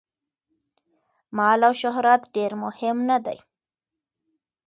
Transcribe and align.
مال 1.37 1.59
او 1.67 1.73
شهرت 1.81 2.21
ډېر 2.35 2.51
مهم 2.63 2.97
نه 3.09 3.17
دي. 3.25 3.37